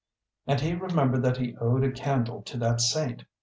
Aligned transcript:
And 0.47 0.61
he 0.61 0.73
remembered 0.73 1.21
that 1.21 1.37
he 1.37 1.55
owed 1.57 1.83
a 1.83 1.91
candle 1.91 2.41
to 2.41 2.57
that 2.57 2.81
saint. 2.81 3.23